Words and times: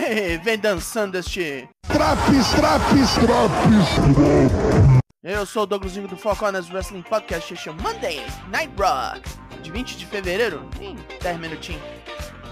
Vem 0.42 0.58
dançando 0.58 1.18
este. 1.18 1.68
Traps, 1.86 2.50
traps, 2.56 3.14
traps. 3.14 4.70
Eu 5.22 5.44
sou 5.44 5.64
o 5.64 5.66
Douglasinho 5.66 6.08
do 6.08 6.16
Four 6.16 6.36
Corners 6.36 6.70
Wrestling 6.70 7.02
Podcast, 7.02 7.52
este 7.52 7.68
é 7.68 7.72
Monday 7.72 8.24
Night 8.48 8.72
Raw, 8.78 9.20
de 9.62 9.70
20 9.70 9.98
de 9.98 10.06
fevereiro, 10.06 10.66
em 10.80 10.96
10 11.22 11.38
minutinhos. 11.38 11.82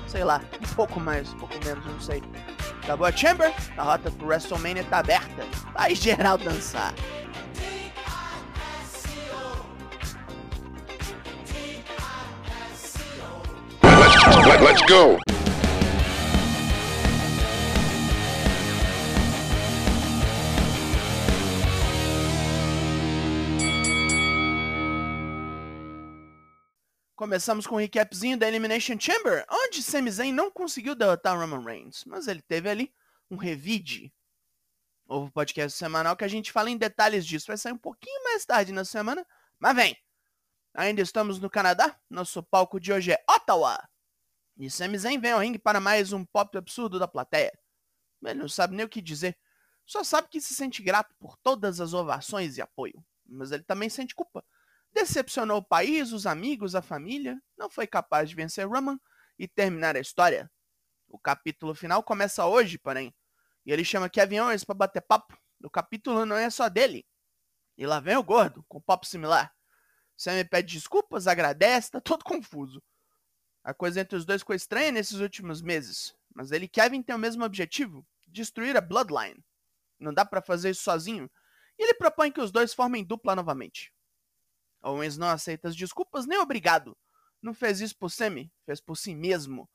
Sei 0.07 0.23
lá, 0.23 0.41
um 0.61 0.75
pouco 0.75 1.01
mais, 1.01 1.33
um 1.33 1.39
pouco 1.39 1.55
menos, 1.65 1.85
não 1.87 2.01
sei. 2.01 2.23
Acabou 2.83 3.07
a 3.07 3.13
Chamber, 3.13 3.53
a 3.77 3.83
rota 3.83 4.11
pro 4.11 4.27
WrestleMania 4.27 4.85
tá 4.85 4.99
aberta. 4.99 5.45
Vai 5.73 5.95
geral 5.95 6.37
dançar. 6.37 6.93
Let, 13.83 14.61
let's 14.63 14.83
go. 14.83 15.28
Começamos 27.19 27.67
com 27.67 27.75
um 27.75 27.79
recapzinho 27.79 28.39
da 28.39 28.47
Elimination 28.47 28.97
Chamber, 28.97 29.45
onde 29.51 29.83
Sami 29.83 30.09
Zayn 30.09 30.33
não 30.33 30.53
conseguiu 30.53 30.95
derrotar 30.95 31.37
Roman 31.37 31.65
Reigns, 31.65 32.05
mas 32.05 32.29
ele 32.29 32.41
teve 32.41 32.71
ali 32.71 32.95
um 33.29 33.35
revide. 33.35 34.15
Houve 35.05 35.33
podcast 35.33 35.77
semanal 35.77 36.17
que 36.17 36.23
a 36.23 36.29
gente 36.29 36.53
fala 36.53 36.71
em 36.71 36.77
detalhes 36.77 37.27
disso. 37.27 37.49
Vai 37.49 37.57
sair 37.57 37.73
um 37.73 37.77
pouquinho 37.77 38.23
mais 38.23 38.45
tarde 38.45 38.71
na 38.71 38.85
semana, 38.85 39.27
mas 39.59 39.75
vem! 39.75 39.97
Ainda 40.73 41.03
estamos 41.03 41.41
no 41.41 41.51
Canadá, 41.51 41.99
nosso 42.09 42.41
palco 42.41 42.79
de 42.79 42.93
hoje 42.93 43.11
é 43.11 43.25
Ottawa. 43.29 43.77
E 44.57 44.71
Sami 44.71 44.97
Zayn 44.97 45.19
vem 45.19 45.33
ao 45.33 45.41
ringue 45.41 45.59
para 45.59 45.81
mais 45.81 46.13
um 46.13 46.25
pop 46.25 46.57
absurdo 46.57 47.01
da 47.01 47.09
plateia. 47.09 47.53
Ele 48.25 48.39
não 48.39 48.49
sabe 48.49 48.77
nem 48.77 48.87
o 48.87 48.89
que 48.89 49.03
dizer, 49.03 49.37
só 49.85 50.05
sabe 50.05 50.29
que 50.29 50.41
se 50.41 50.55
sente 50.55 50.85
grato 50.85 51.13
por 51.19 51.37
todas 51.39 51.81
as 51.81 51.95
ovações 51.95 52.57
e 52.57 52.63
apoio, 52.63 53.05
mas 53.27 53.51
ele 53.51 53.65
também 53.65 53.89
sente 53.89 54.15
culpa 54.15 54.45
decepcionou 54.99 55.59
o 55.59 55.65
país, 55.65 56.13
os 56.13 56.27
amigos, 56.27 56.75
a 56.75 56.83
família, 56.83 57.41
não 57.57 57.71
foi 57.71 57.87
capaz 57.87 58.29
de 58.29 58.35
vencer 58.35 58.67
Roman 58.67 58.99
e 59.39 59.47
terminar 59.47 59.97
a 59.97 60.01
história. 60.01 60.51
O 61.07 61.19
capítulo 61.19 61.75
final 61.75 62.03
começa 62.03 62.45
hoje, 62.45 62.79
porém, 62.79 63.15
e 63.65 63.73
ele 63.73 63.85
chama 63.85 64.11
Kevin 64.11 64.41
Owens 64.41 64.65
para 64.65 64.75
bater 64.75 65.01
papo. 65.01 65.39
O 65.63 65.71
capítulo 65.71 66.27
não 66.27 66.37
é 66.37 66.51
só 66.51 66.69
dele. 66.69 67.07
E 67.77 67.87
lá 67.87 68.01
vem 68.01 68.17
o 68.17 68.23
gordo, 68.23 68.65
com 68.69 68.81
papo 68.81 69.07
similar. 69.07 69.55
Sammy 70.17 70.45
pede 70.45 70.75
desculpas, 70.75 71.29
agradece, 71.29 71.93
tá 71.93 72.01
todo 72.01 72.25
confuso. 72.27 72.83
A 73.63 73.73
coisa 73.73 74.01
entre 74.01 74.17
os 74.17 74.25
dois 74.25 74.43
ficou 74.43 74.57
estranha 74.57 74.91
nesses 74.91 75.21
últimos 75.21 75.63
meses, 75.63 76.15
mas 76.35 76.51
ele 76.51 76.65
e 76.65 76.69
Kevin 76.69 77.03
têm 77.03 77.15
o 77.15 77.19
mesmo 77.19 77.45
objetivo: 77.45 78.05
destruir 78.27 78.77
a 78.77 78.81
Bloodline. 78.81 79.45
Não 79.99 80.13
dá 80.13 80.25
para 80.25 80.43
fazer 80.43 80.71
isso 80.71 80.83
sozinho, 80.83 81.31
e 81.79 81.85
ele 81.85 81.95
propõe 81.95 82.33
que 82.33 82.41
os 82.41 82.51
dois 82.51 82.75
formem 82.75 83.05
dupla 83.05 83.37
novamente. 83.37 83.93
Owens 84.83 85.17
não 85.17 85.29
aceita 85.29 85.69
as 85.69 85.77
desculpas 85.77 86.27
nem 86.27 86.39
obrigado. 86.39 86.97
Não 87.41 87.55
fez 87.55 87.81
isso 87.81 87.97
por 87.97 88.11
Sammy, 88.11 88.53
fez 88.65 88.81
por 88.81 88.97
si 88.97 89.15
mesmo. 89.15 89.69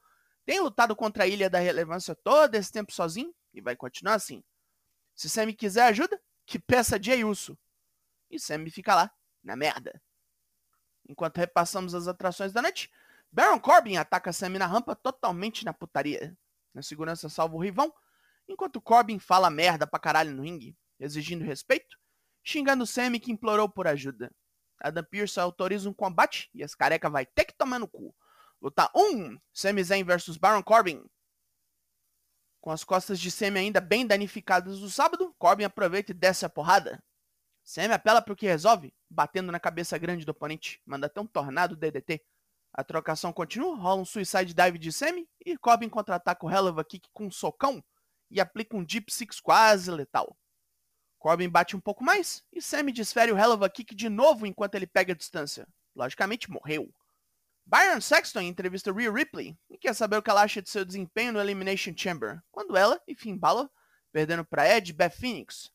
Tem 0.46 0.60
lutado 0.60 0.96
contra 0.96 1.24
a 1.24 1.28
Ilha 1.28 1.50
da 1.50 1.60
Relevância 1.60 2.16
todo 2.16 2.56
esse 2.56 2.72
tempo 2.72 2.92
sozinho 2.92 3.34
e 3.54 3.62
vai 3.62 3.76
continuar 3.76 4.16
assim. 4.16 4.44
Se 5.16 5.30
Sammy 5.30 5.54
quiser 5.54 5.84
ajuda, 5.84 6.20
que 6.46 6.60
peça 6.60 7.02
Jey 7.02 7.24
Uso. 7.24 7.58
E 8.30 8.40
Sammy 8.40 8.70
fica 8.70 8.96
lá, 8.96 9.12
na 9.44 9.56
merda. 9.56 10.02
Enquanto 11.08 11.38
repassamos 11.38 11.94
as 11.94 12.08
atrações 12.08 12.52
da 12.52 12.62
noite, 12.62 12.92
Baron 13.32 13.60
Corbin 13.60 13.98
ataca 13.98 14.34
Sammy 14.34 14.58
na 14.58 14.66
rampa 14.66 14.96
totalmente 14.96 15.66
na 15.66 15.74
putaria. 15.74 16.36
Na 16.74 16.82
segurança 16.82 17.30
salva 17.30 17.56
o 17.56 17.62
rivão, 17.62 17.94
enquanto 18.48 18.82
Corbin 18.82 19.20
fala 19.20 19.50
merda 19.50 19.86
pra 19.86 20.00
caralho 20.00 20.32
no 20.32 20.44
ringue, 20.44 20.76
exigindo 21.00 21.44
respeito, 21.44 21.98
xingando 22.44 22.86
Sammy 22.86 23.20
que 23.20 23.32
implorou 23.32 23.70
por 23.70 23.88
ajuda. 23.88 24.32
Adam 24.84 25.04
Pearce 25.06 25.40
autoriza 25.40 25.90
um 25.90 25.94
combate 25.94 26.50
e 26.54 26.62
as 26.62 26.76
careca 26.76 27.10
vai 27.10 27.26
ter 27.26 27.46
que 27.46 27.54
tomar 27.54 27.80
no 27.80 27.88
cu. 27.88 28.14
Luta 28.62 28.92
1, 28.94 29.40
Sami 29.54 29.84
Zayn 29.84 30.04
versus 30.04 30.38
Baron 30.38 30.62
Corbin. 30.62 31.04
Com 32.60 32.70
as 32.70 32.84
costas 32.84 33.20
de 33.20 33.32
Sami 33.32 33.60
ainda 33.60 33.82
bem 33.82 34.06
danificadas 34.06 34.80
do 34.80 34.90
sábado, 34.90 35.34
Corbin 35.40 35.64
aproveita 35.64 36.12
e 36.12 36.14
desce 36.14 36.46
a 36.46 36.50
porrada. 36.50 37.02
Sami 37.64 37.94
apela 37.94 38.22
para 38.22 38.34
o 38.34 38.36
que 38.36 38.46
resolve, 38.46 38.94
batendo 39.10 39.52
na 39.52 39.60
cabeça 39.60 39.98
grande 39.98 40.26
do 40.26 40.32
oponente, 40.32 40.82
manda 40.86 41.08
até 41.08 41.20
um 41.20 41.28
tornado 41.28 41.78
DDT. 41.78 42.22
A 42.74 42.84
trocação 42.84 43.32
continua, 43.32 43.76
rola 43.76 44.02
um 44.02 44.06
suicide 44.06 44.54
dive 44.54 44.78
de 44.78 44.92
Sami 44.92 45.30
e 45.46 45.58
Corbin 45.58 45.88
contra-ataca 45.88 46.46
o 46.46 46.52
Helluva 46.52 46.84
Kick 46.84 47.08
com 47.14 47.28
um 47.28 47.32
socão 47.32 47.84
e 48.30 48.42
aplica 48.42 48.76
um 48.76 48.84
Deep 48.84 49.14
Six 49.14 49.40
quase 49.40 49.92
letal. 49.92 50.36
Corbin 51.24 51.48
bate 51.48 51.74
um 51.74 51.80
pouco 51.80 52.04
mais 52.04 52.44
e 52.52 52.62
Sammy 52.62 52.92
desfere 52.92 53.32
o 53.32 53.38
Hell 53.38 53.54
of 53.54 53.64
a 53.64 53.70
Kick 53.70 53.96
de 53.96 54.10
novo 54.10 54.46
enquanto 54.46 54.76
ele 54.76 54.86
pega 54.86 55.14
a 55.14 55.16
distância. 55.16 55.66
Logicamente 55.96 56.52
morreu. 56.52 56.94
Byron 57.66 58.02
Sexton 58.02 58.42
entrevista 58.42 58.92
Rhea 58.92 59.10
Ripley 59.10 59.58
e 59.70 59.78
quer 59.78 59.94
saber 59.96 60.18
o 60.18 60.22
que 60.22 60.30
ela 60.30 60.42
acha 60.42 60.62
de 60.62 60.70
seu 60.70 60.84
desempenho 60.84 61.32
no 61.32 61.40
Elimination 61.40 61.94
Chamber, 61.96 62.44
quando 62.52 62.76
ela 62.76 63.02
e 63.08 63.16
Finn 63.16 63.38
Balor 63.38 63.72
perdendo 64.12 64.44
para 64.44 64.68
Edge 64.68 64.92
e 64.92 64.94
Beth 64.94 65.12
Phoenix. 65.12 65.72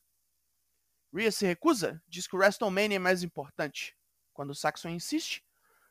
Rhea 1.11 1.31
se 1.31 1.47
recusa, 1.47 1.99
diz 2.07 2.27
que 2.27 2.35
o 2.35 2.39
WrestleMania 2.39 2.97
é 2.97 2.99
mais 2.99 3.23
importante. 3.23 3.97
Quando 4.31 4.53
Saxon 4.53 4.89
insiste, 4.89 5.43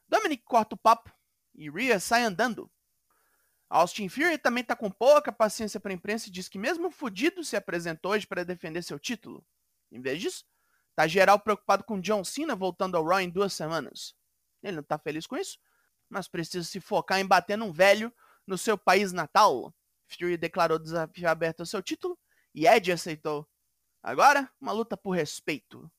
Dominic 0.06 0.44
corta 0.44 0.76
o 0.76 0.78
papo 0.78 1.12
e 1.52 1.68
Rhea 1.68 1.98
sai 1.98 2.22
andando. 2.22 2.70
Austin 3.70 4.08
Fury 4.08 4.38
também 4.38 4.64
tá 4.64 4.74
com 4.74 4.90
pouca 4.90 5.30
paciência 5.30 5.78
para 5.78 5.92
a 5.92 5.94
imprensa 5.94 6.28
e 6.28 6.32
diz 6.32 6.48
que 6.48 6.58
mesmo 6.58 6.90
fudido 6.90 7.44
se 7.44 7.56
apresentou 7.56 8.12
hoje 8.12 8.26
para 8.26 8.44
defender 8.44 8.82
seu 8.82 8.98
título. 8.98 9.44
Em 9.92 10.00
vez 10.00 10.20
disso, 10.20 10.44
tá 10.94 11.06
geral 11.06 11.38
preocupado 11.38 11.84
com 11.84 12.00
John 12.00 12.24
Cena 12.24 12.56
voltando 12.56 12.96
ao 12.96 13.04
Raw 13.04 13.20
em 13.20 13.28
duas 13.28 13.52
semanas. 13.52 14.14
Ele 14.62 14.76
não 14.76 14.82
tá 14.82 14.98
feliz 14.98 15.26
com 15.26 15.36
isso, 15.36 15.58
mas 16.08 16.28
precisa 16.28 16.66
se 16.66 16.80
focar 16.80 17.20
em 17.20 17.26
bater 17.26 17.58
num 17.58 17.70
velho 17.70 18.12
no 18.46 18.56
seu 18.56 18.78
país 18.78 19.12
natal. 19.12 19.74
Fury 20.06 20.38
declarou 20.38 20.78
desafio 20.78 21.28
aberto 21.28 21.60
ao 21.60 21.66
seu 21.66 21.82
título 21.82 22.18
e 22.54 22.66
Edge 22.66 22.90
aceitou. 22.90 23.46
Agora, 24.02 24.50
uma 24.58 24.72
luta 24.72 24.96
por 24.96 25.10
respeito. 25.10 25.90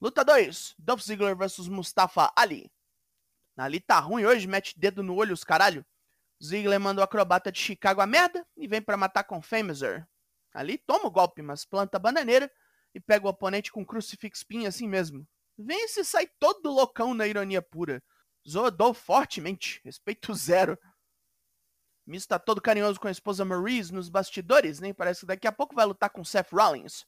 Luta 0.00 0.24
2: 0.24 0.76
Dolph 0.78 1.02
Ziggler 1.02 1.36
vs 1.36 1.66
Mustafa 1.66 2.32
Ali. 2.36 2.70
Ali 3.56 3.80
tá 3.80 3.98
ruim 3.98 4.24
hoje, 4.24 4.46
mete 4.46 4.78
dedo 4.78 5.02
no 5.02 5.14
olho 5.16 5.34
os 5.34 5.44
caralho. 5.44 5.84
Ziggler 6.44 6.80
manda 6.80 7.00
o 7.00 7.04
acrobata 7.04 7.52
de 7.52 7.58
Chicago 7.60 8.00
a 8.00 8.06
merda 8.06 8.44
e 8.56 8.66
vem 8.66 8.82
para 8.82 8.96
matar 8.96 9.24
com 9.24 9.40
Famouser. 9.40 10.06
Ali 10.52 10.76
toma 10.76 11.06
o 11.06 11.10
golpe, 11.10 11.40
mas 11.40 11.64
planta 11.64 11.96
a 11.96 12.00
bananeira 12.00 12.50
e 12.94 13.00
pega 13.00 13.26
o 13.26 13.30
oponente 13.30 13.70
com 13.70 13.86
crucifix 13.86 14.42
pin 14.42 14.66
assim 14.66 14.88
mesmo. 14.88 15.26
Vence 15.56 16.00
e 16.00 16.04
sai 16.04 16.26
todo 16.38 16.70
loucão 16.70 17.14
na 17.14 17.26
ironia 17.26 17.62
pura. 17.62 18.02
Zodou 18.48 18.92
fortemente, 18.92 19.80
respeito 19.84 20.34
zero. 20.34 20.76
Miz 22.04 22.26
tá 22.26 22.38
todo 22.38 22.60
carinhoso 22.60 22.98
com 22.98 23.06
a 23.06 23.12
esposa 23.12 23.44
Maurice 23.44 23.92
nos 23.92 24.08
bastidores, 24.08 24.80
nem 24.80 24.92
parece 24.92 25.20
que 25.20 25.26
daqui 25.26 25.46
a 25.46 25.52
pouco 25.52 25.74
vai 25.74 25.86
lutar 25.86 26.10
com 26.10 26.24
Seth 26.24 26.50
Rollins. 26.50 27.06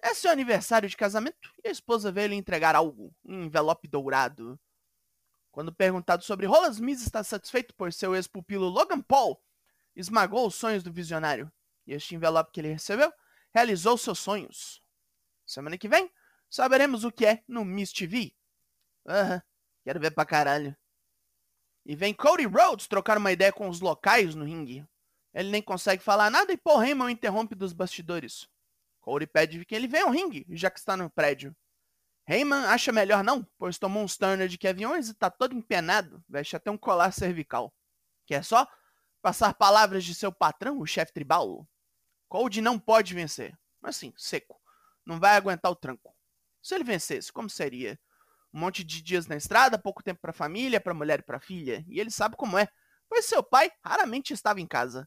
É 0.00 0.14
seu 0.14 0.30
aniversário 0.30 0.88
de 0.88 0.96
casamento 0.96 1.52
e 1.64 1.68
a 1.68 1.72
esposa 1.72 2.12
veio 2.12 2.28
lhe 2.28 2.36
entregar 2.36 2.76
algo, 2.76 3.12
um 3.24 3.44
envelope 3.44 3.88
dourado. 3.88 4.58
Quando 5.54 5.72
perguntado 5.72 6.24
sobre 6.24 6.46
rolas, 6.46 6.80
Miz 6.80 7.00
está 7.00 7.22
satisfeito 7.22 7.72
por 7.76 7.92
seu 7.92 8.12
ex-pupilo 8.16 8.68
Logan 8.68 9.00
Paul 9.00 9.40
esmagou 9.94 10.48
os 10.48 10.56
sonhos 10.56 10.82
do 10.82 10.92
visionário. 10.92 11.48
E 11.86 11.92
este 11.92 12.16
envelope 12.16 12.50
que 12.50 12.60
ele 12.60 12.72
recebeu 12.72 13.12
realizou 13.54 13.96
seus 13.96 14.18
sonhos. 14.18 14.82
Semana 15.46 15.78
que 15.78 15.86
vem, 15.86 16.10
saberemos 16.50 17.04
o 17.04 17.12
que 17.12 17.24
é 17.24 17.44
no 17.46 17.64
Miss 17.64 17.92
TV. 17.92 18.34
Aham, 19.06 19.40
quero 19.84 20.00
ver 20.00 20.10
pra 20.10 20.24
caralho. 20.24 20.76
E 21.86 21.94
vem 21.94 22.12
Cody 22.12 22.46
Rhodes 22.46 22.88
trocar 22.88 23.16
uma 23.16 23.30
ideia 23.30 23.52
com 23.52 23.68
os 23.68 23.80
locais 23.80 24.34
no 24.34 24.44
ringue. 24.44 24.84
Ele 25.32 25.50
nem 25.52 25.62
consegue 25.62 26.02
falar 26.02 26.32
nada 26.32 26.52
e 26.52 26.56
Paul 26.56 26.82
Heyman 26.82 27.12
interrompe 27.12 27.54
dos 27.54 27.72
bastidores. 27.72 28.48
Cody 29.00 29.28
pede 29.28 29.64
que 29.64 29.76
ele 29.76 29.86
venha 29.86 30.06
ao 30.06 30.10
ringue, 30.10 30.44
já 30.48 30.68
que 30.68 30.80
está 30.80 30.96
no 30.96 31.08
prédio. 31.08 31.54
Heyman 32.26 32.64
acha 32.66 32.90
melhor 32.90 33.22
não, 33.22 33.44
pois 33.58 33.78
tomou 33.78 34.02
um 34.02 34.08
stunner 34.08 34.48
de 34.48 34.56
Kevin 34.56 34.86
Owens 34.86 35.10
e 35.10 35.14
tá 35.14 35.30
todo 35.30 35.54
empenado, 35.54 36.24
veste 36.28 36.56
até 36.56 36.70
um 36.70 36.78
colar 36.78 37.12
cervical. 37.12 37.72
Que 38.26 38.34
é 38.34 38.42
só 38.42 38.66
passar 39.20 39.54
palavras 39.54 40.04
de 40.04 40.14
seu 40.14 40.32
patrão, 40.32 40.78
o 40.80 40.86
chefe 40.86 41.12
tribal. 41.12 41.68
Cold 42.28 42.60
não 42.60 42.78
pode 42.78 43.14
vencer, 43.14 43.56
mas 43.80 43.96
sim, 43.96 44.12
seco. 44.16 44.60
Não 45.04 45.20
vai 45.20 45.36
aguentar 45.36 45.70
o 45.70 45.76
tranco. 45.76 46.16
Se 46.62 46.74
ele 46.74 46.84
vencesse, 46.84 47.30
como 47.30 47.50
seria? 47.50 48.00
Um 48.52 48.60
monte 48.60 48.82
de 48.82 49.02
dias 49.02 49.26
na 49.26 49.36
estrada, 49.36 49.78
pouco 49.78 50.02
tempo 50.02 50.20
para 50.20 50.30
a 50.30 50.34
família, 50.34 50.80
para 50.80 50.92
a 50.92 50.96
mulher 50.96 51.20
e 51.20 51.22
para 51.22 51.36
a 51.36 51.40
filha, 51.40 51.84
e 51.86 52.00
ele 52.00 52.10
sabe 52.10 52.36
como 52.36 52.56
é, 52.56 52.68
pois 53.08 53.26
seu 53.26 53.42
pai 53.42 53.70
raramente 53.84 54.32
estava 54.32 54.60
em 54.60 54.66
casa. 54.66 55.06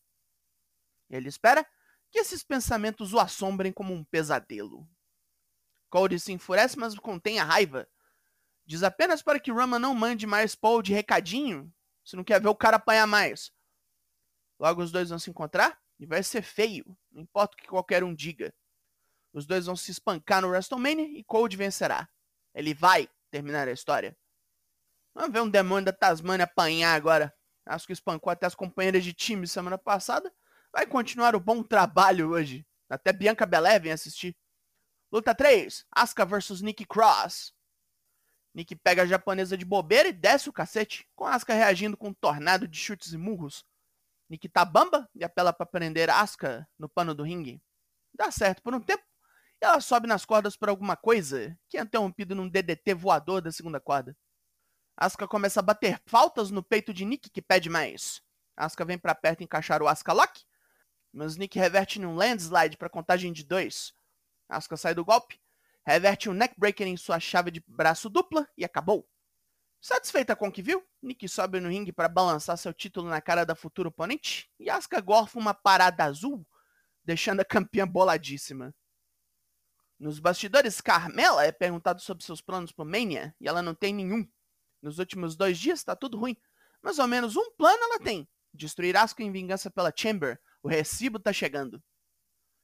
Ele 1.09 1.29
espera 1.29 1.65
que 2.11 2.19
esses 2.19 2.43
pensamentos 2.43 3.13
o 3.13 3.19
assombrem 3.19 3.71
como 3.71 3.93
um 3.93 4.03
pesadelo. 4.03 4.87
Cody 5.89 6.19
se 6.19 6.31
enfurece, 6.31 6.77
mas 6.77 6.95
contém 6.95 7.39
a 7.39 7.43
raiva. 7.43 7.87
Diz 8.65 8.83
apenas 8.83 9.21
para 9.21 9.39
que 9.39 9.51
Rama 9.51 9.79
não 9.79 9.95
mande 9.95 10.27
mais 10.27 10.55
Paul 10.55 10.81
de 10.81 10.93
recadinho, 10.93 11.73
se 12.03 12.15
não 12.15 12.23
quer 12.23 12.41
ver 12.41 12.49
o 12.49 12.55
cara 12.55 12.77
apanhar 12.77 13.07
mais. 13.07 13.51
Logo 14.59 14.81
os 14.81 14.91
dois 14.91 15.09
vão 15.09 15.19
se 15.19 15.29
encontrar, 15.29 15.79
E 15.99 16.05
vai 16.05 16.21
ser 16.21 16.43
feio, 16.43 16.85
não 17.11 17.23
importa 17.23 17.55
o 17.55 17.57
que 17.57 17.67
qualquer 17.67 18.03
um 18.03 18.13
diga. 18.13 18.53
Os 19.33 19.47
dois 19.47 19.65
vão 19.65 19.75
se 19.75 19.89
espancar 19.89 20.41
no 20.41 20.49
WrestleMania 20.49 21.05
e 21.17 21.23
Cold 21.23 21.55
vencerá. 21.57 22.07
Ele 22.53 22.73
vai 22.73 23.09
terminar 23.31 23.67
a 23.67 23.71
história. 23.71 24.15
Vamos 25.15 25.31
ver 25.31 25.41
um 25.41 25.49
demônio 25.49 25.85
da 25.85 25.93
Tasmania 25.93 26.43
apanhar 26.43 26.93
agora. 26.93 27.33
Acho 27.65 27.87
que 27.87 27.93
espancou 27.93 28.31
até 28.31 28.45
as 28.45 28.53
companheiras 28.53 29.03
de 29.03 29.13
time 29.13 29.47
semana 29.47 29.77
passada. 29.77 30.31
Vai 30.71 30.85
continuar 30.85 31.35
o 31.35 31.39
bom 31.39 31.63
trabalho 31.63 32.29
hoje. 32.29 32.65
Até 32.89 33.11
Bianca 33.11 33.45
Belair 33.45 33.81
vem 33.81 33.91
assistir. 33.91 34.35
Luta 35.09 35.33
3. 35.33 35.85
Asuka 35.91 36.25
vs 36.25 36.61
Nikki 36.61 36.85
Cross. 36.85 37.53
Nick 38.53 38.75
pega 38.75 39.03
a 39.03 39.05
japonesa 39.05 39.55
de 39.55 39.63
bobeira 39.63 40.09
e 40.09 40.13
desce 40.13 40.49
o 40.49 40.53
cacete, 40.53 41.07
com 41.15 41.25
Asuka 41.25 41.53
reagindo 41.53 41.95
com 41.95 42.09
um 42.09 42.13
tornado 42.13 42.67
de 42.67 42.77
chutes 42.77 43.13
e 43.13 43.17
murros. 43.17 43.63
Nick 44.29 44.49
tá 44.49 44.65
bamba 44.65 45.09
e 45.15 45.23
apela 45.23 45.53
para 45.53 45.65
prender 45.65 46.09
Asuka 46.09 46.67
no 46.77 46.89
pano 46.89 47.15
do 47.15 47.23
ringue. 47.23 47.61
Dá 48.13 48.31
certo 48.31 48.61
por 48.61 48.73
um 48.73 48.81
tempo, 48.81 49.03
e 49.61 49.65
ela 49.65 49.79
sobe 49.79 50.07
nas 50.07 50.25
cordas 50.25 50.57
por 50.57 50.67
alguma 50.67 50.97
coisa, 50.97 51.57
que 51.69 51.77
é 51.77 51.81
interrompido 51.81 52.35
num 52.35 52.49
DDT 52.49 52.93
voador 52.95 53.41
da 53.41 53.51
segunda 53.51 53.79
corda. 53.79 54.17
Asuka 54.97 55.27
começa 55.27 55.59
a 55.61 55.63
bater 55.63 56.01
faltas 56.05 56.51
no 56.51 56.63
peito 56.63 56.93
de 56.93 57.05
Nick, 57.05 57.29
que 57.29 57.41
pede 57.41 57.69
mais. 57.69 58.21
Asuka 58.57 58.83
vem 58.83 58.97
para 58.97 59.15
perto 59.15 59.43
encaixar 59.43 59.81
o 59.81 59.87
Asuka 59.87 60.11
Lock, 60.11 60.43
mas 61.13 61.37
Nick 61.37 61.57
reverte 61.57 61.99
num 61.99 62.15
landslide 62.15 62.75
para 62.75 62.89
contagem 62.89 63.31
de 63.31 63.45
dois. 63.45 63.93
Asuka 64.49 64.77
sai 64.77 64.93
do 64.93 65.05
golpe, 65.05 65.39
reverte 65.85 66.29
um 66.29 66.33
neckbreaker 66.33 66.87
em 66.87 66.97
sua 66.97 67.19
chave 67.19 67.51
de 67.51 67.63
braço 67.67 68.09
dupla 68.09 68.47
e 68.57 68.63
acabou. 68.63 69.07
Satisfeita 69.79 70.35
com 70.35 70.47
o 70.47 70.51
que 70.51 70.61
viu, 70.61 70.83
Nick 71.01 71.27
sobe 71.29 71.59
no 71.59 71.69
ringue 71.69 71.93
para 71.93 72.09
balançar 72.09 72.57
seu 72.57 72.73
título 72.73 73.09
na 73.09 73.21
cara 73.21 73.45
da 73.45 73.55
futura 73.55 73.89
oponente 73.89 74.49
e 74.59 74.69
Asuka 74.69 74.99
gorfa 74.99 75.37
uma 75.37 75.53
parada 75.53 76.03
azul, 76.03 76.45
deixando 77.03 77.41
a 77.41 77.45
campeã 77.45 77.87
boladíssima. 77.87 78.73
Nos 79.99 80.19
bastidores, 80.19 80.81
Carmela 80.81 81.45
é 81.45 81.51
perguntado 81.51 82.01
sobre 82.01 82.23
seus 82.23 82.41
planos 82.41 82.71
para 82.71 82.85
Mania 82.85 83.35
e 83.39 83.47
ela 83.47 83.61
não 83.61 83.73
tem 83.73 83.93
nenhum. 83.93 84.27
Nos 84.81 84.99
últimos 84.99 85.35
dois 85.35 85.57
dias 85.57 85.79
está 85.79 85.95
tudo 85.95 86.17
ruim, 86.17 86.35
mas 86.81 86.99
ao 86.99 87.07
menos 87.07 87.35
um 87.35 87.51
plano 87.51 87.81
ela 87.83 87.99
tem: 87.99 88.27
destruir 88.53 88.95
Asuka 88.95 89.23
em 89.23 89.31
vingança 89.31 89.71
pela 89.71 89.93
Chamber. 89.95 90.39
O 90.61 90.67
recibo 90.67 91.19
tá 91.19 91.31
chegando. 91.31 91.81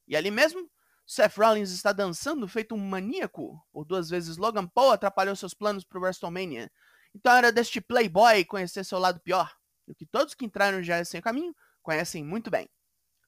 E 0.08 0.16
ali 0.16 0.30
mesmo, 0.30 0.70
Seth 1.06 1.38
Rollins 1.38 1.72
está 1.72 1.92
dançando 1.92 2.48
feito 2.48 2.74
um 2.76 2.78
maníaco. 2.78 3.62
Por 3.72 3.86
duas 3.86 4.10
vezes 4.10 4.38
Logan 4.38 4.68
Paul 4.68 4.92
atrapalhou 4.92 5.36
seus 5.36 5.54
planos 5.54 5.84
para 5.84 6.00
o 6.00 6.02
WrestleMania. 6.02 6.72
Então 7.14 7.34
era 7.34 7.52
deste 7.52 7.82
playboy 7.82 8.46
conhecer 8.46 8.84
seu 8.84 9.00
lado 9.00 9.20
pior. 9.20 9.54
O 9.88 9.94
que 9.94 10.06
todos 10.06 10.34
que 10.34 10.46
entraram 10.46 10.82
já 10.82 10.98
nesse 10.98 11.22
caminho 11.22 11.56
conhecem 11.82 12.24
muito 12.24 12.50
bem. 12.50 12.70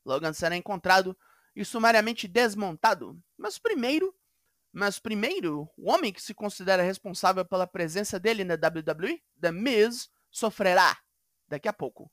Logan 0.05 0.33
será 0.33 0.55
encontrado 0.55 1.17
e 1.55 1.63
sumariamente 1.65 2.27
desmontado. 2.27 3.19
Mas 3.37 3.59
primeiro, 3.59 4.15
mas 4.71 4.99
primeiro, 4.99 5.69
o 5.77 5.89
homem 5.89 6.11
que 6.11 6.21
se 6.21 6.33
considera 6.33 6.83
responsável 6.83 7.45
pela 7.45 7.67
presença 7.67 8.19
dele 8.19 8.43
na 8.43 8.55
WWE, 8.55 9.21
The 9.39 9.51
Miz, 9.51 10.09
sofrerá 10.31 10.97
daqui 11.47 11.67
a 11.67 11.73
pouco. 11.73 12.11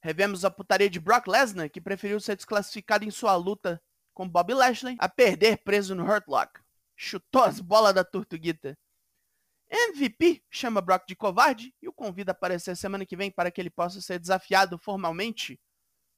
Revemos 0.00 0.44
a 0.44 0.50
putaria 0.50 0.90
de 0.90 0.98
Brock 0.98 1.28
Lesnar, 1.28 1.70
que 1.70 1.80
preferiu 1.80 2.18
ser 2.18 2.34
desclassificado 2.34 3.04
em 3.04 3.10
sua 3.10 3.36
luta 3.36 3.80
com 4.14 4.28
Bob 4.28 4.54
Lashley 4.54 4.96
a 4.98 5.08
perder 5.08 5.58
preso 5.58 5.94
no 5.94 6.04
Hurt 6.04 6.26
Lock. 6.28 6.60
Chutou 6.96 7.42
as 7.42 7.60
bolas 7.60 7.94
da 7.94 8.04
Tortuguita. 8.04 8.78
MVP 9.70 10.44
chama 10.50 10.82
Brock 10.82 11.06
de 11.06 11.16
covarde 11.16 11.74
e 11.80 11.88
o 11.88 11.92
convida 11.92 12.30
a 12.30 12.34
aparecer 12.34 12.76
semana 12.76 13.06
que 13.06 13.16
vem 13.16 13.30
para 13.30 13.50
que 13.50 13.60
ele 13.60 13.70
possa 13.70 14.02
ser 14.02 14.18
desafiado 14.18 14.78
formalmente 14.78 15.58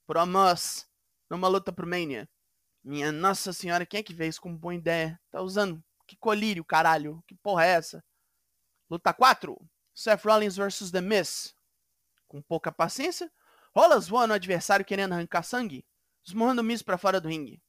por 0.07 0.19
Amos 0.19 0.87
numa 1.31 1.47
luta 1.47 1.73
pro 1.73 1.87
Mania. 1.87 2.29
Minha 2.83 3.13
nossa 3.13 3.53
senhora, 3.53 3.87
quem 3.87 4.01
é 4.01 4.03
que 4.03 4.13
isso 4.25 4.41
como 4.41 4.59
boa 4.59 4.75
ideia? 4.75 5.19
Tá 5.31 5.41
usando? 5.41 5.83
Que 6.07 6.17
colírio, 6.17 6.65
caralho. 6.65 7.23
Que 7.27 7.35
porra 7.37 7.65
é 7.65 7.71
essa? 7.71 8.05
Luta 8.91 9.15
4. 9.15 9.57
Seth 9.95 10.25
Rollins 10.25 10.57
vs 10.57 10.91
The 10.91 11.01
Miz. 11.01 11.55
Com 12.27 12.43
pouca 12.43 12.73
paciência, 12.73 13.31
Rolas 13.75 14.09
voa 14.09 14.27
no 14.27 14.35
adversário 14.35 14.85
querendo 14.85 15.13
arrancar 15.13 15.43
sangue, 15.43 15.85
esmurrando 16.25 16.63
Miz 16.63 16.83
para 16.83 16.99
fora 16.99 17.21
do 17.21 17.29
ringue. 17.29 17.63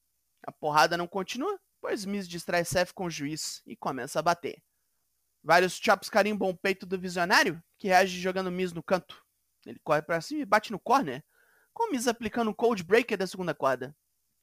A 0.46 0.52
porrada 0.52 0.96
não 0.96 1.08
continua, 1.08 1.60
pois 1.82 2.06
Miz 2.06 2.28
distrai 2.28 2.64
Seth 2.64 2.94
com 2.94 3.06
o 3.06 3.10
juiz 3.10 3.62
e 3.66 3.76
começa 3.76 4.20
a 4.20 4.22
bater. 4.22 4.62
Vários 5.44 5.74
chops 5.74 6.10
carimbam 6.10 6.50
o 6.50 6.58
peito 6.58 6.86
do 6.86 7.00
visionário, 7.00 7.62
que 7.78 7.88
reage 7.88 8.20
jogando 8.20 8.52
Miz 8.52 8.72
no 8.72 8.84
canto. 8.84 9.24
Ele 9.66 9.80
corre 9.84 10.02
para 10.02 10.22
cima 10.22 10.42
e 10.42 10.46
bate 10.46 10.72
no 10.72 10.80
corner, 10.80 11.24
com 11.74 11.92
Miz 11.92 12.08
aplicando 12.08 12.50
o 12.50 12.56
cold 12.56 12.84
breaker 12.84 13.18
da 13.18 13.28
segunda 13.28 13.54
quadra. 13.54 13.96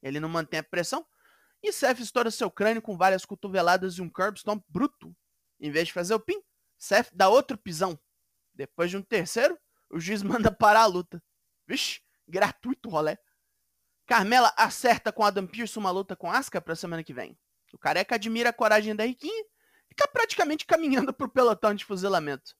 Ele 0.02 0.18
não 0.18 0.28
mantém 0.28 0.60
a 0.60 0.64
pressão 0.64 1.06
e 1.62 1.72
Seth 1.72 2.00
estoura 2.00 2.30
seu 2.30 2.50
crânio 2.50 2.82
com 2.82 2.96
várias 2.96 3.24
cotoveladas 3.24 3.94
e 3.94 4.02
um 4.02 4.10
curb 4.10 4.36
stomp 4.38 4.64
bruto. 4.68 5.14
Em 5.60 5.70
vez 5.70 5.86
de 5.86 5.92
fazer 5.92 6.14
o 6.14 6.20
pin, 6.20 6.42
Seth 6.76 7.10
dá 7.12 7.28
outro 7.28 7.56
pisão. 7.56 7.98
Depois 8.52 8.90
de 8.90 8.96
um 8.96 9.02
terceiro, 9.02 9.56
o 9.88 10.00
juiz 10.00 10.22
manda 10.24 10.50
parar 10.50 10.82
a 10.82 10.86
luta. 10.86 11.22
Vixe, 11.66 12.00
gratuito 12.26 12.88
rolé. 12.88 13.16
Carmela 14.06 14.52
acerta 14.56 15.12
com 15.12 15.24
Adam 15.24 15.46
Pearce 15.46 15.78
uma 15.78 15.90
luta 15.90 16.16
com 16.16 16.30
Asuka 16.30 16.60
pra 16.60 16.76
semana 16.76 17.04
que 17.04 17.14
vem. 17.14 17.38
O 17.72 17.78
careca 17.78 18.16
admira 18.16 18.50
a 18.50 18.52
coragem 18.52 18.94
da 18.94 19.04
Riquinha 19.04 19.42
e 19.42 19.88
fica 19.88 20.06
praticamente 20.08 20.66
caminhando 20.66 21.12
pro 21.12 21.28
pelotão 21.28 21.74
de 21.74 21.84
fuzilamento. 21.84 22.54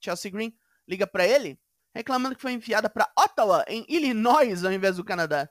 Chelsea 0.00 0.30
Green 0.30 0.56
liga 0.86 1.06
para 1.06 1.26
ele, 1.26 1.60
reclamando 1.94 2.34
que 2.34 2.42
foi 2.42 2.52
enfiada 2.52 2.88
para 2.88 3.12
Ottawa, 3.18 3.64
em 3.68 3.84
Illinois, 3.88 4.64
ao 4.64 4.72
invés 4.72 4.96
do 4.96 5.04
Canadá. 5.04 5.50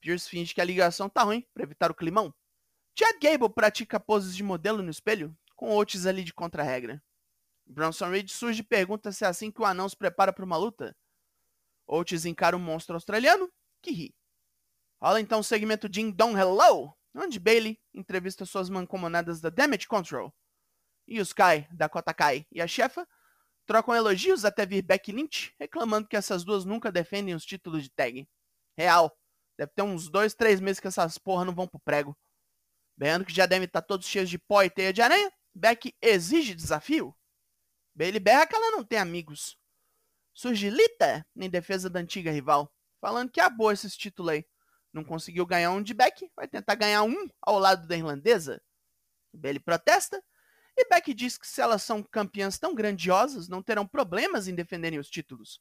Pierce 0.00 0.28
finge 0.28 0.52
que 0.52 0.60
a 0.60 0.64
ligação 0.64 1.08
tá 1.08 1.22
ruim 1.22 1.46
para 1.54 1.62
evitar 1.62 1.90
o 1.90 1.94
climão. 1.94 2.34
Chad 2.98 3.16
Gable 3.22 3.48
pratica 3.48 3.98
poses 3.98 4.36
de 4.36 4.42
modelo 4.42 4.82
no 4.82 4.90
espelho, 4.90 5.34
com 5.56 5.74
Otis 5.76 6.04
ali 6.04 6.24
de 6.24 6.34
contra-regra. 6.34 7.02
Bronson 7.64 8.10
Reed 8.10 8.28
surge 8.28 8.60
e 8.60 8.64
pergunta 8.64 9.12
se 9.12 9.24
é 9.24 9.28
assim 9.28 9.50
que 9.50 9.62
o 9.62 9.64
anão 9.64 9.88
se 9.88 9.96
prepara 9.96 10.32
para 10.32 10.44
uma 10.44 10.56
luta. 10.56 10.94
Otis 11.86 12.26
encara 12.26 12.56
o 12.56 12.60
monstro 12.60 12.94
australiano, 12.94 13.50
que 13.80 13.92
ri. 13.92 14.14
Rola 15.02 15.20
então 15.20 15.40
o 15.40 15.44
segmento 15.44 15.88
Ding 15.88 16.12
Dong 16.12 16.38
Hello, 16.38 16.96
onde 17.12 17.40
Bailey 17.40 17.76
entrevista 17.92 18.46
suas 18.46 18.70
mancomunadas 18.70 19.40
da 19.40 19.50
Damage 19.50 19.88
Control. 19.88 20.32
E 21.08 21.20
os 21.20 21.32
Kai, 21.32 21.66
Dakota 21.72 22.14
Kai 22.14 22.46
e 22.52 22.62
a 22.62 22.68
chefa 22.68 23.04
trocam 23.66 23.96
elogios 23.96 24.44
até 24.44 24.64
vir 24.64 24.80
Becky 24.80 25.10
Lynch, 25.10 25.52
reclamando 25.58 26.06
que 26.06 26.16
essas 26.16 26.44
duas 26.44 26.64
nunca 26.64 26.92
defendem 26.92 27.34
os 27.34 27.44
títulos 27.44 27.82
de 27.82 27.90
tag. 27.90 28.28
Real, 28.78 29.12
deve 29.58 29.72
ter 29.74 29.82
uns 29.82 30.08
dois, 30.08 30.34
três 30.34 30.60
meses 30.60 30.78
que 30.78 30.86
essas 30.86 31.18
porra 31.18 31.44
não 31.44 31.52
vão 31.52 31.66
pro 31.66 31.80
prego. 31.80 32.16
Berrando 32.96 33.24
que 33.24 33.34
já 33.34 33.44
devem 33.44 33.66
estar 33.66 33.82
todos 33.82 34.06
cheios 34.06 34.30
de 34.30 34.38
pó 34.38 34.62
e 34.62 34.70
teia 34.70 34.92
de 34.92 35.02
aranha, 35.02 35.32
Becky 35.52 35.96
exige 36.00 36.54
desafio. 36.54 37.12
Bailey 37.92 38.20
berra 38.20 38.46
que 38.46 38.54
ela 38.54 38.70
não 38.70 38.84
tem 38.84 39.00
amigos. 39.00 39.58
Surge 40.32 40.70
Lita 40.70 41.26
em 41.34 41.50
defesa 41.50 41.90
da 41.90 41.98
antiga 41.98 42.30
rival, 42.30 42.72
falando 43.00 43.32
que 43.32 43.40
é 43.40 43.50
boa 43.50 43.72
esses 43.72 43.96
títulos 43.96 44.30
aí 44.30 44.51
não 44.92 45.02
conseguiu 45.02 45.46
ganhar 45.46 45.70
um 45.70 45.82
de 45.82 45.94
Beck, 45.94 46.30
vai 46.36 46.46
tentar 46.46 46.74
ganhar 46.74 47.02
um 47.02 47.28
ao 47.40 47.58
lado 47.58 47.86
da 47.86 47.96
irlandesa. 47.96 48.62
Bailey 49.32 49.60
protesta 49.60 50.22
e 50.76 50.88
Beck 50.88 51.14
diz 51.14 51.38
que 51.38 51.46
se 51.46 51.60
elas 51.60 51.82
são 51.82 52.02
campeãs 52.02 52.58
tão 52.58 52.74
grandiosas, 52.74 53.48
não 53.48 53.62
terão 53.62 53.86
problemas 53.86 54.48
em 54.48 54.54
defenderem 54.54 54.98
os 54.98 55.08
títulos. 55.08 55.60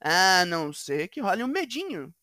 A 0.00 0.44
não 0.46 0.72
ser 0.72 1.08
que 1.08 1.20
role 1.20 1.42
um 1.42 1.48
medinho. 1.48 2.14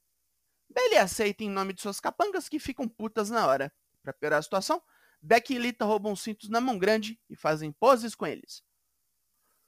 Bailey 0.70 0.98
aceita 0.98 1.44
em 1.44 1.50
nome 1.50 1.74
de 1.74 1.82
suas 1.82 2.00
capangas 2.00 2.50
que 2.50 2.60
ficam 2.60 2.88
putas 2.88 3.30
na 3.30 3.46
hora. 3.46 3.72
Para 4.02 4.14
piorar 4.14 4.40
a 4.40 4.44
situação, 4.44 4.82
Beck 5.22 5.54
e 5.54 5.58
Lita 5.58 5.86
roubam 5.86 6.16
cintos 6.16 6.50
na 6.50 6.62
mão 6.62 6.78
grande 6.78 7.20
e 7.30 7.36
fazem 7.36 7.72
poses 7.72 8.16
com 8.16 8.26
eles. 8.26 8.64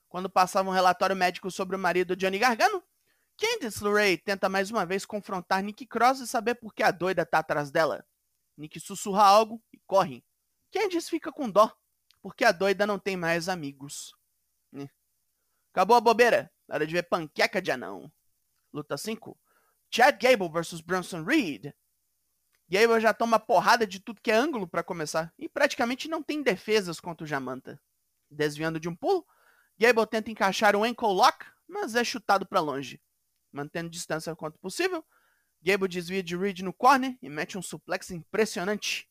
Quando 0.10 0.30
passava 0.30 0.70
um 0.70 0.74
relatório 0.74 1.16
médico 1.16 1.52
sobre 1.52 1.76
o 1.76 1.80
marido 1.80 2.16
Johnny 2.16 2.40
Gargano, 2.40 2.84
Candice 3.38 3.84
LeRae 3.84 4.18
tenta 4.18 4.50
mais 4.50 4.72
uma 4.72 4.84
vez 4.84 5.06
confrontar 5.06 5.62
Nick 5.62 5.86
Cross 5.86 6.22
e 6.22 6.28
saber 6.28 6.56
por 6.56 6.74
que 6.74 6.82
a 6.82 6.90
doida 6.90 7.24
tá 7.24 7.38
atrás 7.38 7.70
dela. 7.70 8.04
Nick 8.58 8.80
sussurra 8.80 9.24
algo 9.24 9.64
e 9.72 9.78
corre. 9.86 10.26
Candice 10.72 11.08
fica 11.08 11.32
com 11.32 11.48
dó, 11.48 11.72
porque 12.20 12.44
a 12.44 12.52
doida 12.52 12.88
não 12.88 12.98
tem 12.98 13.16
mais 13.16 13.48
amigos. 13.48 14.16
Acabou 15.72 15.96
a 15.96 16.02
bobeira. 16.02 16.52
Hora 16.68 16.88
de 16.88 16.94
ver 16.94 17.04
panqueca 17.04 17.62
de 17.62 17.70
anão. 17.70 18.12
Luta 18.74 18.98
5. 18.98 19.40
Chad 19.92 20.20
Gable 20.20 20.50
vs 20.50 20.82
Bronson 20.82 21.24
Reed. 21.24 21.72
Gable 22.68 23.00
já 23.00 23.14
toma 23.14 23.40
porrada 23.40 23.86
de 23.86 24.00
tudo 24.00 24.20
que 24.20 24.32
é 24.32 24.36
ângulo 24.36 24.68
para 24.68 24.84
começar 24.84 25.32
e 25.38 25.48
praticamente 25.48 26.10
não 26.10 26.24
tem 26.24 26.42
defesas 26.42 27.00
contra 27.00 27.24
o 27.24 27.28
Jamanta. 27.28 27.80
Desviando 28.32 28.80
de 28.80 28.90
um 28.90 28.96
pulo, 28.96 29.26
Gable 29.78 30.08
tenta 30.08 30.32
encaixar 30.32 30.76
um 30.76 30.84
ankle 30.84 31.14
lock, 31.14 31.46
mas 31.68 31.94
é 31.94 32.04
chutado 32.04 32.46
para 32.46 32.60
longe 32.60 33.00
mantendo 33.52 33.90
distância 33.90 34.36
quanto 34.36 34.60
possível. 34.60 35.06
Gable 35.62 35.88
desvia 35.88 36.24
de 36.24 36.36
Reed 36.36 36.60
no 36.60 36.74
corner 36.74 37.18
e 37.22 37.30
mete 37.30 37.58
um 37.58 37.62
suplex 37.62 38.12
impressionante. 38.12 39.10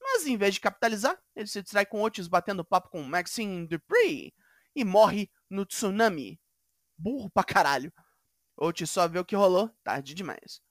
Mas 0.00 0.26
em 0.26 0.36
vez 0.36 0.54
de 0.54 0.60
capitalizar, 0.60 1.20
ele 1.34 1.46
se 1.46 1.62
distrai 1.62 1.84
com 1.84 2.02
Otis 2.02 2.28
batendo 2.28 2.64
papo 2.64 2.90
com 2.90 3.02
Maxine 3.02 3.66
Dupree 3.66 4.32
e 4.74 4.84
morre 4.84 5.30
no 5.50 5.66
tsunami. 5.66 6.40
Burro 6.96 7.28
pra 7.30 7.44
caralho. 7.44 7.92
Otis 8.56 8.90
só 8.90 9.06
vê 9.06 9.18
o 9.18 9.24
que 9.24 9.36
rolou 9.36 9.68
tarde 9.84 10.14
demais. 10.14 10.62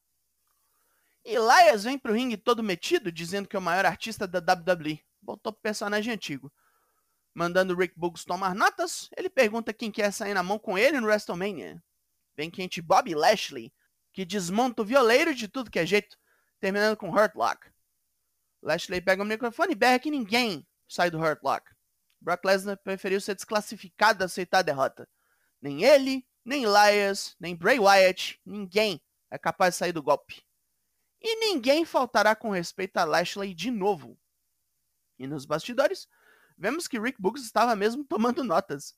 Elias 1.23 1.83
vem 1.83 1.97
pro 1.97 2.13
ringue 2.13 2.37
todo 2.37 2.63
metido, 2.63 3.11
dizendo 3.11 3.47
que 3.47 3.55
é 3.55 3.59
o 3.59 3.61
maior 3.61 3.85
artista 3.85 4.27
da 4.27 4.39
WWE. 4.39 5.03
Voltou 5.21 5.51
pro 5.51 5.61
personagem 5.61 6.13
antigo. 6.13 6.51
Mandando 7.33 7.75
Rick 7.75 7.95
Boogs 7.97 8.23
tomar 8.23 8.55
notas, 8.55 9.09
ele 9.17 9.29
pergunta 9.29 9.73
quem 9.73 9.91
quer 9.91 10.11
sair 10.11 10.33
na 10.33 10.43
mão 10.43 10.57
com 10.57 10.77
ele 10.77 10.99
no 11.01 11.07
WrestleMania. 11.07 11.83
Vem 12.35 12.49
quente 12.49 12.81
Bobby 12.81 13.15
Lashley, 13.15 13.73
que 14.13 14.25
desmonta 14.25 14.81
o 14.81 14.85
violeiro 14.85 15.33
de 15.33 15.47
tudo 15.47 15.71
que 15.71 15.79
é 15.79 15.85
jeito, 15.85 16.17
terminando 16.59 16.97
com 16.97 17.09
Hurt 17.09 17.35
Lock. 17.35 17.69
Lashley 18.61 19.01
pega 19.01 19.21
o 19.21 19.25
microfone 19.25 19.73
e 19.73 19.75
berra 19.75 19.99
que 19.99 20.11
ninguém 20.11 20.65
sai 20.87 21.09
do 21.09 21.19
Hurt 21.19 21.41
Lock. 21.43 21.75
Brock 22.19 22.43
Lesnar 22.43 22.77
preferiu 22.77 23.21
ser 23.21 23.35
desclassificado 23.35 24.23
a 24.23 24.25
aceitar 24.25 24.59
a 24.59 24.63
derrota. 24.63 25.07
Nem 25.61 25.83
ele, 25.83 26.27
nem 26.43 26.63
Elias, 26.63 27.35
nem 27.39 27.55
Bray 27.55 27.79
Wyatt, 27.79 28.41
ninguém 28.45 29.01
é 29.29 29.37
capaz 29.37 29.75
de 29.75 29.79
sair 29.79 29.91
do 29.91 30.01
golpe. 30.01 30.43
E 31.21 31.35
ninguém 31.39 31.85
faltará 31.85 32.35
com 32.35 32.49
respeito 32.49 32.97
a 32.97 33.03
Lashley 33.03 33.53
de 33.53 33.69
novo. 33.69 34.17
E 35.17 35.27
nos 35.27 35.45
bastidores, 35.45 36.07
vemos 36.57 36.87
que 36.87 36.99
Rick 36.99 37.21
Books 37.21 37.43
estava 37.43 37.75
mesmo 37.75 38.03
tomando 38.03 38.43
notas. 38.43 38.95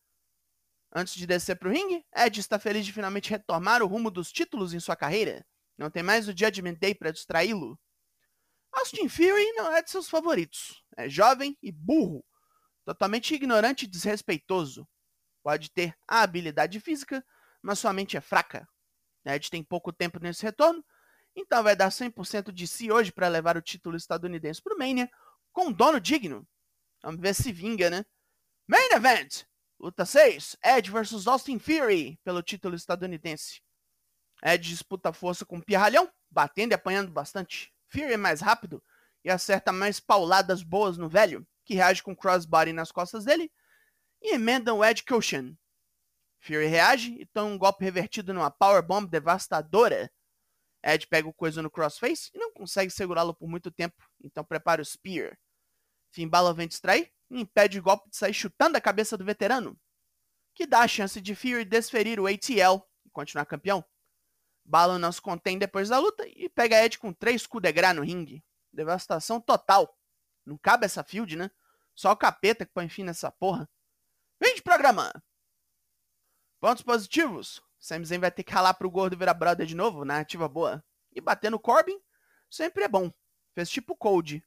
Antes 0.94 1.16
de 1.16 1.28
descer 1.28 1.56
para 1.58 1.70
o 1.70 1.72
ringue, 1.72 2.06
Ed 2.16 2.40
está 2.40 2.58
feliz 2.58 2.86
de 2.86 2.94
finalmente 2.94 3.30
retomar 3.30 3.82
o 3.84 3.88
rumo 3.88 4.10
dos 4.10 4.32
títulos 4.32 4.74
em 4.74 4.80
sua 4.80 4.96
carreira. 4.96 5.46
Não 5.78 5.92
tem 5.92 6.02
mais 6.02 6.28
o 6.28 6.32
Judgment 6.38 6.76
Day 6.76 6.96
para 6.96 7.12
distraí-lo. 7.12 7.80
Austin 8.72 9.10
Fury 9.10 9.52
não 9.54 9.72
é 9.76 9.82
de 9.82 9.92
seus 9.92 10.10
favoritos. 10.10 10.84
É 10.96 11.10
jovem 11.10 11.58
e 11.62 11.72
burro, 11.72 12.24
totalmente 12.86 13.34
ignorante 13.34 13.86
e 13.86 13.88
desrespeitoso. 13.88 14.88
Pode 15.44 15.72
ter 15.72 15.96
a 16.08 16.22
habilidade 16.22 16.80
física, 16.80 17.26
mas 17.62 17.80
sua 17.80 17.94
mente 17.94 18.18
é 18.18 18.22
fraca. 18.22 18.68
Ed 19.26 19.50
tem 19.50 19.64
pouco 19.64 19.92
tempo 19.92 20.20
nesse 20.20 20.44
retorno, 20.44 20.84
então 21.36 21.62
vai 21.62 21.76
dar 21.76 21.90
100% 21.90 22.52
de 22.52 22.68
si 22.68 22.92
hoje 22.92 23.12
para 23.12 23.28
levar 23.28 23.58
o 23.58 23.62
título 23.62 23.98
estadunidense 23.98 24.62
para 24.62 24.74
o 24.74 24.78
Mania 24.78 25.10
com 25.52 25.68
um 25.68 25.72
dono 25.72 26.00
digno. 26.00 26.48
Vamos 27.04 27.22
ver 27.22 27.34
se 27.34 27.52
vinga, 27.52 27.90
né? 27.90 28.06
Main 28.68 28.90
Event! 28.92 29.47
Luta 29.80 30.06
6, 30.08 30.58
Ed 30.64 30.90
vs 30.90 31.28
Austin 31.28 31.60
Fury 31.60 32.20
pelo 32.24 32.42
título 32.42 32.76
estadunidense. 32.76 33.62
Ed 34.44 34.68
disputa 34.68 35.14
força 35.14 35.46
com 35.46 35.58
o 35.60 35.64
Pirralhão, 35.64 36.12
batendo 36.32 36.72
e 36.72 36.76
apanhando 36.76 37.12
bastante. 37.12 37.72
Fury 37.88 38.14
é 38.14 38.18
mais 38.18 38.42
rápido 38.42 38.84
e 39.24 39.30
acerta 39.30 39.72
mais 39.72 40.00
pauladas 40.00 40.64
boas 40.64 40.98
no 40.98 41.08
velho, 41.08 41.48
que 41.64 41.76
reage 41.76 42.02
com 42.02 42.16
crossbody 42.16 42.74
nas 42.74 42.92
costas 42.92 43.26
dele 43.26 43.52
e 44.20 44.34
emenda 44.34 44.74
o 44.74 44.84
Ed 44.84 45.04
Cushion. 45.04 45.54
Fury 46.40 46.66
reage 46.66 47.12
e 47.20 47.26
toma 47.28 47.52
um 47.52 47.58
golpe 47.58 47.84
revertido 47.84 48.34
numa 48.34 48.50
powerbomb 48.50 49.08
devastadora. 49.08 50.12
Ed 50.84 51.06
pega 51.06 51.28
o 51.28 51.34
coisa 51.34 51.62
no 51.62 51.70
crossface 51.70 52.32
e 52.34 52.40
não 52.40 52.52
consegue 52.52 52.92
segurá-lo 52.92 53.36
por 53.36 53.48
muito 53.48 53.70
tempo, 53.70 54.04
então 54.24 54.44
prepara 54.44 54.82
o 54.82 54.86
Spear. 54.86 55.38
Finn 56.10 56.28
Balor 56.28 56.56
vem 56.56 56.68
distrair 56.68 57.12
impede 57.30 57.80
o 57.80 57.84
golpe 57.84 58.10
de 58.10 58.16
sair 58.16 58.34
chutando 58.34 58.78
a 58.78 58.82
cabeça 58.82 59.18
do 59.18 59.26
veterano, 59.26 59.80
que 60.54 60.66
dá 60.66 60.82
a 60.82 60.88
chance 60.88 61.20
de 61.20 61.36
Fury 61.36 61.66
desferir 61.66 62.20
o 62.20 62.28
ATL 62.28 62.82
e 63.06 63.10
continuar 63.12 63.46
campeão. 63.46 63.84
Balor 64.64 65.00
não 65.00 65.12
se 65.12 65.22
contém 65.22 65.58
depois 65.58 65.90
da 65.90 65.98
luta 65.98 66.28
e 66.28 66.50
pega 66.50 66.84
Ed 66.84 67.00
com 67.00 67.14
três 67.14 67.48
coups 67.48 67.64
de 67.64 67.72
gras 67.72 67.96
no 67.96 68.02
ringue. 68.02 68.44
Devastação 68.74 69.40
total. 69.40 69.98
Não 70.46 70.58
cabe 70.58 70.86
essa 70.86 71.04
field, 71.04 71.36
né? 71.36 71.50
Só 71.96 72.12
o 72.12 72.18
capeta 72.18 72.66
que 72.66 72.74
põe 72.74 72.90
fim 72.90 73.04
nessa 73.04 73.32
porra. 73.32 73.70
Vem 74.40 74.56
de 74.56 74.62
programa! 74.62 75.12
Pontos 76.60 76.84
positivos. 76.84 77.62
Sami 77.80 78.06
Zayn 78.06 78.20
vai 78.20 78.32
ter 78.32 78.44
que 78.44 78.52
ralar 78.52 78.74
pro 78.74 78.90
gordo 78.90 79.18
virar 79.18 79.34
brother 79.34 79.66
de 79.66 79.76
novo, 79.76 80.04
narrativa 80.04 80.48
boa. 80.50 80.84
E 81.14 81.22
bater 81.22 81.50
no 81.50 81.60
Corbin 81.60 82.00
sempre 82.50 82.84
é 82.84 82.88
bom. 82.88 83.12
Fez 83.54 83.70
tipo 83.70 83.96
Cold. 83.96 84.44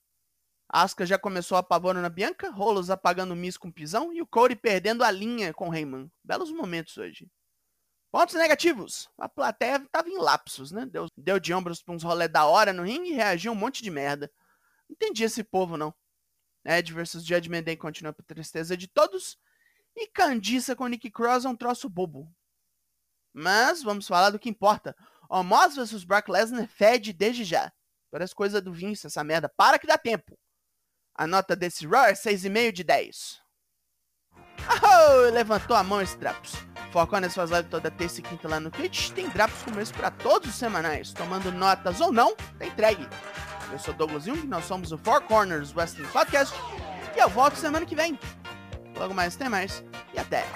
Asuka 0.72 1.04
já 1.04 1.18
começou 1.18 1.58
apavorando 1.58 2.06
a 2.06 2.10
Bianca, 2.10 2.48
Rolos 2.48 2.90
apagando 2.90 3.32
o 3.32 3.36
Miss 3.36 3.56
com 3.56 3.72
pisão 3.72 4.12
e 4.12 4.22
o 4.22 4.26
Cody 4.26 4.54
perdendo 4.54 5.02
a 5.02 5.10
linha 5.10 5.52
com 5.52 5.68
o 5.68 5.74
Heyman. 5.74 6.08
Belos 6.22 6.52
momentos 6.52 6.96
hoje. 6.96 7.28
Pontos 8.12 8.36
negativos. 8.36 9.08
A 9.18 9.28
plateia 9.28 9.84
tava 9.90 10.08
em 10.08 10.18
lapsos, 10.18 10.70
né? 10.70 10.86
Deu, 10.86 11.08
deu 11.16 11.40
de 11.40 11.52
ombros 11.52 11.82
pra 11.82 11.92
uns 11.92 12.04
rolê 12.04 12.28
da 12.28 12.46
hora 12.46 12.72
no 12.72 12.84
ringue 12.84 13.10
e 13.10 13.14
reagiu 13.14 13.50
um 13.50 13.56
monte 13.56 13.82
de 13.82 13.90
merda. 13.90 14.30
Não 14.88 14.94
entendi 14.94 15.24
esse 15.24 15.42
povo, 15.42 15.76
não. 15.76 15.92
Ed 16.64 16.92
versus 16.92 17.24
Judgment 17.24 17.64
Day 17.64 17.76
continua 17.76 18.12
pra 18.12 18.24
tristeza 18.24 18.76
de 18.76 18.86
todos. 18.86 19.36
E 19.96 20.06
Candiça 20.06 20.76
com 20.76 20.86
Nick 20.86 21.10
Cross 21.10 21.46
é 21.46 21.48
um 21.48 21.56
troço 21.56 21.88
bobo. 21.88 22.32
Mas 23.32 23.82
vamos 23.82 24.06
falar 24.06 24.30
do 24.30 24.38
que 24.38 24.48
importa. 24.48 24.94
Omos 25.28 25.74
vs 25.74 26.04
Brock 26.04 26.28
Lesnar 26.28 26.68
fede 26.68 27.12
desde 27.12 27.42
já. 27.42 27.72
Parece 28.08 28.34
coisa 28.34 28.60
do 28.60 28.72
Vince 28.72 29.08
essa 29.08 29.24
merda. 29.24 29.48
Para 29.48 29.76
que 29.76 29.86
dá 29.86 29.98
tempo. 29.98 30.38
A 31.20 31.26
nota 31.26 31.54
desse 31.54 31.86
Raw 31.86 32.06
é 32.06 32.14
6,5 32.14 32.72
de 32.72 32.82
10. 32.82 33.40
Oh, 34.82 35.30
levantou 35.30 35.76
a 35.76 35.84
mão 35.84 36.00
esse 36.00 36.16
Drapos. 36.16 36.54
Focou 36.90 37.20
nas 37.20 37.34
suas 37.34 37.50
lives 37.50 37.68
toda 37.68 37.90
terça 37.90 38.20
e 38.20 38.22
quinta 38.22 38.48
lá 38.48 38.58
no 38.58 38.70
Twitch. 38.70 39.10
Tem 39.10 39.28
Drapos 39.28 39.60
como 39.62 39.78
esse 39.80 39.92
para 39.92 40.10
todos 40.10 40.48
os 40.48 40.54
semanais. 40.54 41.12
Tomando 41.12 41.52
notas 41.52 42.00
ou 42.00 42.10
não, 42.10 42.34
tá 42.58 42.64
entregue. 42.64 43.06
Eu 43.70 43.78
sou 43.78 43.92
Douglas 43.92 44.24
Jung, 44.24 44.46
nós 44.46 44.64
somos 44.64 44.92
o 44.92 44.96
Four 44.96 45.20
Corners 45.24 45.76
Wrestling 45.76 46.06
Podcast. 46.06 46.56
E 47.14 47.18
eu 47.18 47.28
volto 47.28 47.56
semana 47.56 47.84
que 47.84 47.94
vem. 47.94 48.18
Logo 48.96 49.12
mais 49.12 49.36
tem 49.36 49.50
mais. 49.50 49.84
E 50.14 50.18
até. 50.18 50.46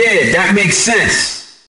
Yeah, 0.00 0.32
that 0.32 0.52
makes 0.54 0.78
sense. 0.78 1.39